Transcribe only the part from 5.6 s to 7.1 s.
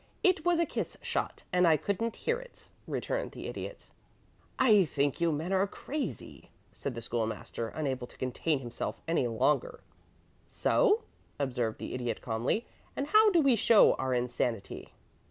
crazy," said the